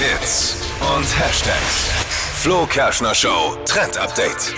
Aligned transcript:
Hits 0.00 0.56
und 0.96 1.04
Hashtags. 1.04 1.90
Flo 2.40 2.64
Kerschner 2.64 3.14
Show 3.14 3.58
Trend 3.66 3.98
Update. 3.98 4.54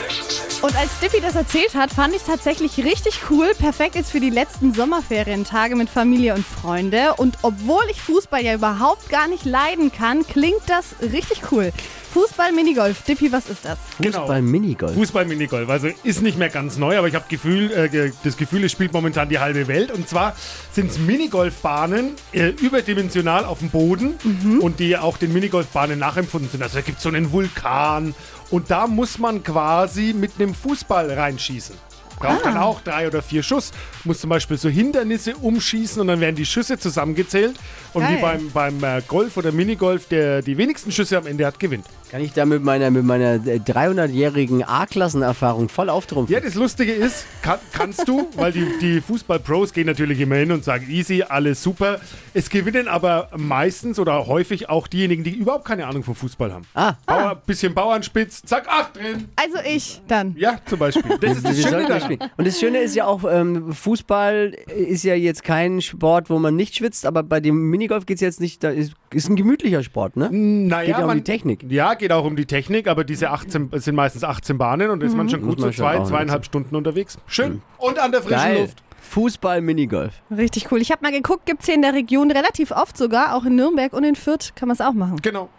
Und 0.62 0.76
als 0.76 0.96
Dippy 1.00 1.20
das 1.20 1.34
erzählt 1.34 1.74
hat, 1.74 1.90
fand 1.90 2.14
ich 2.14 2.20
es 2.20 2.28
tatsächlich 2.28 2.78
richtig 2.84 3.18
cool. 3.28 3.50
Perfekt 3.58 3.96
jetzt 3.96 4.12
für 4.12 4.20
die 4.20 4.30
letzten 4.30 4.72
Sommerferientage 4.72 5.74
mit 5.74 5.90
Familie 5.90 6.34
und 6.34 6.46
Freunde. 6.46 7.14
Und 7.16 7.38
obwohl 7.42 7.82
ich 7.90 8.00
Fußball 8.00 8.44
ja 8.44 8.54
überhaupt 8.54 9.08
gar 9.08 9.26
nicht 9.26 9.44
leiden 9.44 9.90
kann, 9.90 10.24
klingt 10.24 10.62
das 10.68 10.94
richtig 11.00 11.42
cool. 11.50 11.72
Fußball, 12.12 12.52
Minigolf. 12.52 13.02
Dippy, 13.02 13.32
was 13.32 13.48
ist 13.48 13.64
das? 13.64 13.78
Fußball 14.02 14.42
Minigolf. 14.42 14.94
Fußball 14.94 15.24
Minigolf. 15.24 15.68
Also 15.70 15.88
ist 16.04 16.20
nicht 16.20 16.38
mehr 16.38 16.50
ganz 16.50 16.76
neu, 16.76 16.98
aber 16.98 17.08
ich 17.08 17.14
habe 17.14 17.24
Gefühl, 17.28 17.70
äh, 17.70 18.12
das 18.22 18.36
Gefühl, 18.36 18.64
es 18.64 18.72
spielt 18.72 18.92
momentan 18.92 19.28
die 19.30 19.38
halbe 19.38 19.66
Welt. 19.66 19.90
Und 19.90 20.08
zwar 20.08 20.36
sind 20.72 20.90
es 20.90 20.98
Minigolfbahnen 20.98 22.12
äh, 22.32 22.48
überdimensional 22.48 23.46
auf 23.46 23.60
dem 23.60 23.70
Boden 23.70 24.14
und 24.60 24.78
die 24.78 24.96
auch 24.98 25.16
den 25.16 25.32
Minigolfbahnen 25.32 25.98
nachempfunden 25.98 26.50
sind. 26.50 26.62
Also 26.62 26.76
da 26.76 26.82
gibt 26.82 26.98
es 26.98 27.02
so 27.02 27.08
einen 27.08 27.32
Vulkan 27.32 28.14
und 28.50 28.70
da 28.70 28.86
muss 28.86 29.18
man 29.18 29.42
quasi 29.42 30.12
mit 30.12 30.32
einem 30.38 30.54
Fußball 30.54 31.10
reinschießen. 31.10 31.74
Braucht 32.22 32.44
dann 32.44 32.56
auch 32.56 32.80
drei 32.80 33.06
oder 33.06 33.20
vier 33.20 33.42
Schuss. 33.42 33.72
Muss 34.04 34.20
zum 34.20 34.30
Beispiel 34.30 34.56
so 34.56 34.68
Hindernisse 34.68 35.36
umschießen 35.36 36.00
und 36.00 36.06
dann 36.06 36.20
werden 36.20 36.36
die 36.36 36.46
Schüsse 36.46 36.78
zusammengezählt. 36.78 37.56
Und 37.94 38.08
wie 38.08 38.14
Geil. 38.14 38.40
beim, 38.54 38.80
beim 38.80 38.84
äh, 38.84 39.02
Golf 39.06 39.36
oder 39.36 39.52
Minigolf, 39.52 40.08
der 40.08 40.40
die 40.40 40.56
wenigsten 40.56 40.92
Schüsse 40.92 41.18
am 41.18 41.26
Ende 41.26 41.44
hat, 41.44 41.58
gewinnt. 41.58 41.84
Kann 42.12 42.22
ich 42.22 42.32
da 42.34 42.44
mit 42.44 42.62
meiner, 42.62 42.90
mit 42.90 43.04
meiner 43.04 43.34
äh, 43.34 43.56
300-jährigen 43.56 44.62
A-Klassenerfahrung 44.62 45.70
voll 45.70 45.88
auftrumpfen? 45.88 46.34
Ja, 46.34 46.40
das 46.40 46.54
Lustige 46.54 46.92
ist, 46.92 47.24
kann, 47.42 47.58
kannst 47.72 48.06
du, 48.06 48.28
weil 48.36 48.52
die, 48.52 48.66
die 48.80 49.00
Fußball-Pros 49.00 49.72
gehen 49.72 49.86
natürlich 49.86 50.20
immer 50.20 50.36
hin 50.36 50.52
und 50.52 50.62
sagen, 50.62 50.86
easy, 50.90 51.22
alles 51.26 51.62
super. 51.62 52.00
Es 52.34 52.50
gewinnen 52.50 52.86
aber 52.88 53.28
meistens 53.36 53.98
oder 53.98 54.26
häufig 54.26 54.68
auch 54.68 54.88
diejenigen, 54.88 55.24
die 55.24 55.30
überhaupt 55.30 55.64
keine 55.64 55.86
Ahnung 55.86 56.02
vom 56.02 56.14
Fußball 56.14 56.52
haben. 56.52 56.66
Ah. 56.74 56.94
Bauer, 57.06 57.34
bisschen 57.46 57.74
Bauernspitz, 57.74 58.42
zack, 58.42 58.68
acht 58.68 58.96
drin. 58.96 59.28
Also 59.36 59.58
ich 59.66 60.00
dann. 60.06 60.34
Ja, 60.38 60.58
zum 60.66 60.78
Beispiel. 60.78 61.16
Das 61.18 61.36
ist 61.36 61.46
das 61.46 61.60
Schöne 61.60 61.86
daran. 61.88 62.11
Spielen. 62.16 62.30
Und 62.36 62.46
das 62.46 62.58
Schöne 62.60 62.78
ist 62.78 62.94
ja 62.94 63.06
auch, 63.06 63.22
ähm, 63.30 63.72
Fußball 63.72 64.56
ist 64.76 65.04
ja 65.04 65.14
jetzt 65.14 65.44
kein 65.44 65.80
Sport, 65.80 66.30
wo 66.30 66.38
man 66.38 66.56
nicht 66.56 66.76
schwitzt, 66.76 67.06
aber 67.06 67.22
bei 67.22 67.40
dem 67.40 67.70
Minigolf 67.70 68.06
geht 68.06 68.16
es 68.16 68.20
jetzt 68.20 68.40
nicht, 68.40 68.62
da 68.64 68.70
ist, 68.70 68.94
ist 69.12 69.28
ein 69.28 69.36
gemütlicher 69.36 69.82
Sport, 69.82 70.16
ne? 70.16 70.28
Naja, 70.32 70.84
Geht 70.86 70.96
ja 70.96 71.00
um 71.02 71.06
man- 71.06 71.18
die 71.18 71.24
Technik. 71.24 71.64
Ja, 71.68 71.94
geht 71.94 72.12
auch 72.12 72.24
um 72.24 72.36
die 72.36 72.46
Technik, 72.46 72.88
aber 72.88 73.04
diese 73.04 73.30
18, 73.30 73.68
es 73.72 73.84
sind 73.84 73.94
meistens 73.94 74.24
18 74.24 74.58
Bahnen 74.58 74.90
und 74.90 75.00
da 75.00 75.06
ist 75.06 75.16
man 75.16 75.28
schon 75.28 75.40
Muss 75.40 75.56
gut 75.56 75.60
man 75.60 75.72
so 75.72 75.76
schon 75.76 75.84
zwei, 75.84 76.04
zweieinhalb. 76.04 76.44
Stunden 76.44 76.74
unterwegs. 76.76 77.18
Schön. 77.26 77.62
Und 77.78 77.98
an 77.98 78.10
der 78.12 78.22
frischen 78.22 78.36
Geil. 78.42 78.60
Luft. 78.62 78.82
Fußball 79.04 79.60
Minigolf. 79.60 80.12
Richtig 80.34 80.70
cool. 80.72 80.80
Ich 80.80 80.90
habe 80.90 81.02
mal 81.02 81.12
geguckt, 81.12 81.44
gibt 81.44 81.60
es 81.60 81.66
hier 81.66 81.74
in 81.74 81.82
der 81.82 81.92
Region 81.92 82.30
relativ 82.30 82.70
oft 82.70 82.96
sogar, 82.96 83.34
auch 83.36 83.44
in 83.44 83.56
Nürnberg 83.56 83.92
und 83.92 84.04
in 84.04 84.14
Fürth 84.14 84.52
kann 84.54 84.68
man 84.68 84.74
es 84.74 84.80
auch 84.80 84.94
machen. 84.94 85.16
Genau. 85.20 85.50